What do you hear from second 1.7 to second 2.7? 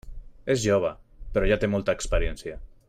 molta experiència.